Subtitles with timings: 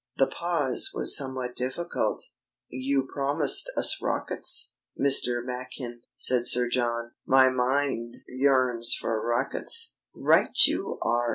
[0.17, 2.23] The pause was somewhat difficult.
[2.69, 5.45] "You promised us rockets, Mr.
[5.45, 7.11] Machin," said Sir John.
[7.27, 11.29] "My mind yearns for rockets." "Right you are!"